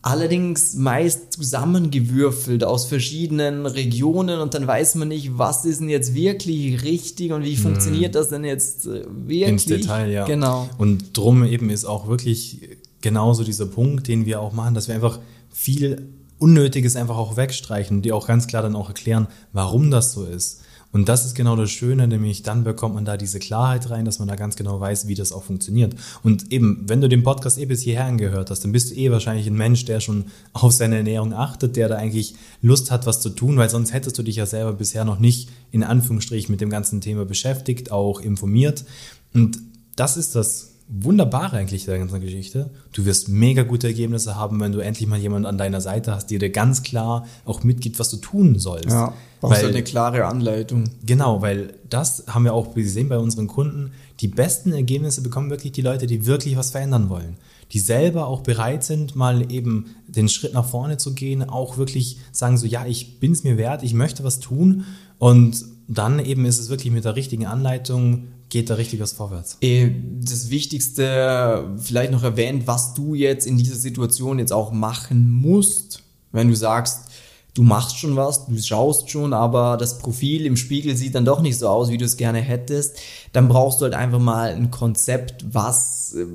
Allerdings 0.01 0.75
meist 0.75 1.33
zusammengewürfelt 1.33 2.63
aus 2.63 2.85
verschiedenen 2.85 3.65
Regionen 3.65 4.39
und 4.39 4.53
dann 4.53 4.67
weiß 4.67 4.95
man 4.95 5.07
nicht, 5.07 5.39
was 5.39 5.65
ist 5.65 5.79
denn 5.79 5.89
jetzt 5.89 6.13
wirklich 6.13 6.83
richtig 6.83 7.31
und 7.31 7.43
wie 7.43 7.57
funktioniert 7.57 8.13
das 8.13 8.29
denn 8.29 8.43
jetzt 8.43 8.85
äh, 8.85 9.03
wirklich? 9.07 9.47
Ins 9.47 9.65
Detail, 9.65 10.11
ja. 10.11 10.25
Genau. 10.25 10.69
Und 10.77 11.17
drum 11.17 11.43
eben 11.43 11.71
ist 11.71 11.85
auch 11.85 12.07
wirklich 12.07 12.77
genauso 13.01 13.43
dieser 13.43 13.65
Punkt, 13.65 14.07
den 14.07 14.27
wir 14.27 14.41
auch 14.41 14.53
machen, 14.53 14.75
dass 14.75 14.87
wir 14.87 14.93
einfach 14.93 15.19
viel 15.51 16.09
Unnötiges 16.37 16.95
einfach 16.95 17.17
auch 17.17 17.35
wegstreichen, 17.35 18.03
die 18.03 18.11
auch 18.11 18.27
ganz 18.27 18.45
klar 18.45 18.61
dann 18.61 18.75
auch 18.75 18.89
erklären, 18.89 19.27
warum 19.53 19.89
das 19.89 20.11
so 20.11 20.25
ist. 20.25 20.61
Und 20.95 21.09
das 21.09 21.25
ist 21.25 21.35
genau 21.35 21.57
das 21.57 21.71
Schöne, 21.71 22.07
nämlich 22.07 22.41
dann 22.41 22.63
bekommt 22.63 22.95
man 22.95 23.03
da 23.03 23.17
diese 23.17 23.37
Klarheit 23.37 23.89
rein, 23.89 24.05
dass 24.05 24.19
man 24.19 24.29
da 24.29 24.37
ganz 24.37 24.55
genau 24.55 24.79
weiß, 24.79 25.09
wie 25.09 25.13
das 25.13 25.33
auch 25.33 25.43
funktioniert. 25.43 25.93
Und 26.23 26.53
eben, 26.53 26.85
wenn 26.87 27.01
du 27.01 27.09
den 27.09 27.21
Podcast 27.21 27.57
eh 27.57 27.65
bis 27.65 27.81
hierher 27.81 28.05
angehört 28.05 28.49
hast, 28.49 28.63
dann 28.63 28.71
bist 28.71 28.91
du 28.91 28.95
eh 28.95 29.11
wahrscheinlich 29.11 29.45
ein 29.45 29.57
Mensch, 29.57 29.83
der 29.83 29.99
schon 29.99 30.27
auf 30.53 30.71
seine 30.71 30.95
Ernährung 30.95 31.33
achtet, 31.33 31.75
der 31.75 31.89
da 31.89 31.97
eigentlich 31.97 32.35
Lust 32.61 32.91
hat, 32.91 33.05
was 33.05 33.19
zu 33.19 33.29
tun, 33.29 33.57
weil 33.57 33.69
sonst 33.69 33.91
hättest 33.91 34.17
du 34.17 34.23
dich 34.23 34.37
ja 34.37 34.45
selber 34.45 34.71
bisher 34.71 35.03
noch 35.03 35.19
nicht 35.19 35.49
in 35.69 35.83
Anführungsstrichen 35.83 36.53
mit 36.53 36.61
dem 36.61 36.69
ganzen 36.69 37.01
Thema 37.01 37.25
beschäftigt, 37.25 37.91
auch 37.91 38.21
informiert. 38.21 38.85
Und 39.33 39.59
das 39.97 40.15
ist 40.15 40.33
das 40.33 40.74
Wunderbare 40.87 41.57
eigentlich 41.57 41.85
der 41.85 41.97
ganzen 41.97 42.21
Geschichte. 42.21 42.69
Du 42.93 43.05
wirst 43.05 43.27
mega 43.27 43.63
gute 43.63 43.87
Ergebnisse 43.87 44.35
haben, 44.35 44.59
wenn 44.59 44.71
du 44.71 44.79
endlich 44.79 45.09
mal 45.09 45.17
jemanden 45.17 45.47
an 45.47 45.57
deiner 45.57 45.81
Seite 45.81 46.13
hast, 46.13 46.27
der 46.27 46.37
dir 46.37 46.51
ganz 46.51 46.83
klar 46.83 47.25
auch 47.43 47.63
mitgibt, 47.63 47.97
was 47.97 48.09
du 48.09 48.17
tun 48.17 48.59
sollst. 48.59 48.91
Ja, 48.91 49.13
brauchst 49.41 49.63
weil, 49.63 49.69
eine 49.69 49.83
klare 49.83 50.25
Anleitung. 50.25 50.83
Genau, 51.03 51.41
weil 51.41 51.73
das 51.89 52.25
haben 52.27 52.43
wir 52.43 52.53
auch 52.53 52.75
gesehen 52.75 53.09
bei 53.09 53.17
unseren 53.17 53.47
Kunden. 53.47 53.93
Die 54.19 54.27
besten 54.27 54.73
Ergebnisse 54.73 55.21
bekommen 55.21 55.49
wirklich 55.49 55.71
die 55.71 55.81
Leute, 55.81 56.05
die 56.05 56.27
wirklich 56.27 56.55
was 56.55 56.69
verändern 56.69 57.09
wollen. 57.09 57.37
Die 57.71 57.79
selber 57.79 58.27
auch 58.27 58.41
bereit 58.41 58.83
sind, 58.83 59.15
mal 59.15 59.51
eben 59.51 59.95
den 60.07 60.29
Schritt 60.29 60.53
nach 60.53 60.69
vorne 60.69 60.97
zu 60.97 61.15
gehen, 61.15 61.49
auch 61.49 61.77
wirklich 61.77 62.19
sagen 62.31 62.57
so, 62.57 62.67
ja, 62.67 62.85
ich 62.85 63.19
bin 63.19 63.31
es 63.31 63.43
mir 63.43 63.57
wert, 63.57 63.81
ich 63.81 63.95
möchte 63.95 64.23
was 64.23 64.39
tun 64.39 64.85
und 65.17 65.65
dann 65.87 66.19
eben 66.19 66.45
ist 66.45 66.59
es 66.59 66.69
wirklich 66.69 66.93
mit 66.93 67.05
der 67.05 67.15
richtigen 67.15 67.47
Anleitung 67.47 68.27
geht 68.49 68.69
da 68.69 68.75
richtig 68.75 68.99
was 68.99 69.13
vorwärts. 69.13 69.57
Äh, 69.61 69.91
das 70.21 70.49
Wichtigste 70.49 71.75
vielleicht 71.77 72.11
noch 72.11 72.23
erwähnt, 72.23 72.67
was 72.67 72.93
du 72.93 73.13
jetzt 73.13 73.47
in 73.47 73.57
dieser 73.57 73.75
Situation 73.75 74.39
jetzt 74.39 74.53
auch 74.53 74.71
machen 74.71 75.29
musst, 75.29 76.03
wenn 76.31 76.47
du 76.47 76.55
sagst, 76.55 77.09
du 77.53 77.63
machst 77.63 77.97
schon 77.97 78.15
was, 78.15 78.45
du 78.45 78.57
schaust 78.57 79.09
schon, 79.09 79.33
aber 79.33 79.77
das 79.77 79.97
Profil 79.97 80.45
im 80.45 80.57
Spiegel 80.57 80.95
sieht 80.95 81.15
dann 81.15 81.25
doch 81.25 81.41
nicht 81.41 81.57
so 81.57 81.67
aus, 81.69 81.89
wie 81.89 81.97
du 81.97 82.05
es 82.05 82.17
gerne 82.17 82.39
hättest, 82.39 82.97
dann 83.31 83.47
brauchst 83.47 83.81
du 83.81 83.85
halt 83.85 83.95
einfach 83.95 84.19
mal 84.19 84.53
ein 84.53 84.71
Konzept, 84.71 85.45
was 85.51 86.13
äh, 86.13 86.25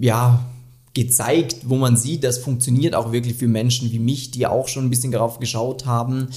ja 0.00 0.44
gezeigt, 0.96 1.58
wo 1.66 1.76
man 1.76 1.96
sieht, 1.96 2.24
das 2.24 2.38
funktioniert 2.38 2.94
auch 2.94 3.12
wirklich 3.12 3.34
für 3.34 3.48
Menschen 3.48 3.92
wie 3.92 3.98
mich, 3.98 4.30
die 4.30 4.46
auch 4.46 4.66
schon 4.66 4.86
ein 4.86 4.90
bisschen 4.90 5.12
darauf 5.12 5.38
geschaut 5.38 5.84
haben, 5.84 6.28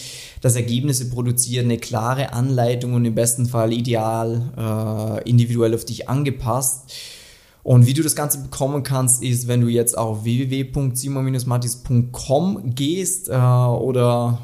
dass 0.41 0.57
Ergebnisse 0.57 1.09
produzieren, 1.09 1.63
eine 1.65 1.77
klare 1.77 2.33
Anleitung 2.33 2.93
und 2.93 3.05
im 3.05 3.15
besten 3.15 3.45
Fall 3.45 3.71
ideal 3.71 4.51
äh, 4.57 5.21
individuell 5.29 5.73
auf 5.73 5.85
dich 5.85 6.09
angepasst. 6.09 6.91
Und 7.63 7.87
wie 7.87 7.93
du 7.93 8.03
das 8.03 8.17
Ganze 8.17 8.39
bekommen 8.39 8.83
kannst, 8.83 9.23
ist, 9.23 9.47
wenn 9.47 9.61
du 9.61 9.69
jetzt 9.69 9.97
auf 9.97 10.25
www.simon-matis.com 10.25 12.75
gehst 12.75 13.29
äh, 13.29 13.35
oder 13.35 14.41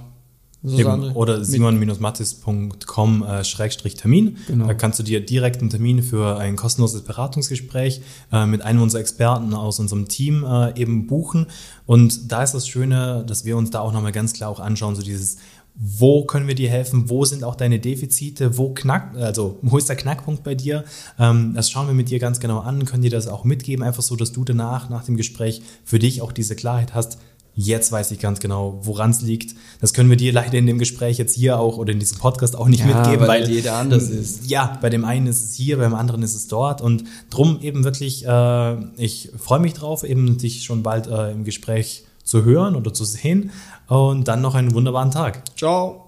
Eben, 0.67 1.11
oder 1.11 1.43
simon-mattis.com-termin. 1.43 4.27
Äh, 4.27 4.31
genau. 4.47 4.67
Da 4.67 4.73
kannst 4.73 4.99
du 4.99 5.03
dir 5.03 5.25
direkt 5.25 5.61
einen 5.61 5.69
Termin 5.69 6.01
für 6.01 6.37
ein 6.37 6.55
kostenloses 6.55 7.01
Beratungsgespräch 7.01 8.01
äh, 8.31 8.45
mit 8.45 8.61
einem 8.61 8.81
unserer 8.81 9.01
Experten 9.01 9.53
aus 9.53 9.79
unserem 9.79 10.07
Team 10.07 10.43
äh, 10.43 10.79
eben 10.79 11.07
buchen. 11.07 11.47
Und 11.85 12.31
da 12.31 12.43
ist 12.43 12.53
das 12.53 12.67
Schöne, 12.67 13.23
dass 13.27 13.45
wir 13.45 13.57
uns 13.57 13.71
da 13.71 13.81
auch 13.81 13.93
nochmal 13.93 14.11
ganz 14.11 14.33
klar 14.33 14.49
auch 14.49 14.59
anschauen, 14.59 14.95
so 14.95 15.01
dieses, 15.01 15.37
wo 15.75 16.23
können 16.23 16.47
wir 16.47 16.55
dir 16.55 16.69
helfen, 16.69 17.09
wo 17.09 17.25
sind 17.25 17.43
auch 17.43 17.55
deine 17.55 17.79
Defizite, 17.79 18.57
wo 18.57 18.73
knackt, 18.73 19.17
also 19.17 19.59
wo 19.61 19.77
ist 19.77 19.89
der 19.89 19.97
Knackpunkt 19.97 20.43
bei 20.43 20.55
dir? 20.55 20.85
Ähm, 21.19 21.53
das 21.53 21.69
schauen 21.69 21.87
wir 21.87 21.93
mit 21.93 22.09
dir 22.09 22.19
ganz 22.19 22.39
genau 22.39 22.59
an, 22.59 22.85
können 22.85 23.03
dir 23.03 23.11
das 23.11 23.27
auch 23.27 23.43
mitgeben, 23.43 23.83
einfach 23.83 24.03
so, 24.03 24.15
dass 24.15 24.31
du 24.31 24.45
danach, 24.45 24.89
nach 24.89 25.03
dem 25.03 25.17
Gespräch, 25.17 25.61
für 25.83 25.99
dich 25.99 26.21
auch 26.21 26.31
diese 26.31 26.55
Klarheit 26.55 26.93
hast, 26.93 27.17
Jetzt 27.57 27.91
weiß 27.91 28.11
ich 28.11 28.19
ganz 28.19 28.41
genau, 28.41 28.79
woran 28.83 29.11
es 29.11 29.21
liegt. 29.21 29.55
Das 29.79 29.93
können 29.93 30.09
wir 30.09 30.17
dir 30.17 30.33
leider 30.33 30.57
in 30.57 30.65
dem 30.65 30.77
Gespräch 30.77 31.17
jetzt 31.17 31.35
hier 31.35 31.57
auch 31.57 31.77
oder 31.77 31.93
in 31.93 31.99
diesem 31.99 32.17
Podcast 32.17 32.57
auch 32.57 32.67
nicht 32.67 32.81
ja, 32.81 32.87
mitgeben, 32.87 33.27
weil, 33.27 33.43
weil 33.43 33.49
jeder 33.49 33.77
anders 33.77 34.09
ist. 34.09 34.49
Ja, 34.49 34.77
bei 34.81 34.89
dem 34.89 35.05
einen 35.05 35.27
ist 35.27 35.43
es 35.43 35.55
hier, 35.55 35.77
beim 35.77 35.95
anderen 35.95 36.21
ist 36.21 36.35
es 36.35 36.47
dort 36.47 36.81
und 36.81 37.05
drum 37.29 37.59
eben 37.61 37.85
wirklich, 37.85 38.25
äh, 38.27 38.75
ich 38.97 39.31
freue 39.37 39.59
mich 39.59 39.73
drauf, 39.73 40.03
eben 40.03 40.37
dich 40.37 40.63
schon 40.63 40.83
bald 40.83 41.07
äh, 41.07 41.31
im 41.31 41.45
Gespräch 41.45 42.03
zu 42.23 42.43
hören 42.43 42.75
oder 42.75 42.93
zu 42.93 43.05
sehen 43.05 43.51
und 43.87 44.27
dann 44.27 44.41
noch 44.41 44.55
einen 44.55 44.73
wunderbaren 44.73 45.11
Tag. 45.11 45.43
Ciao. 45.57 46.04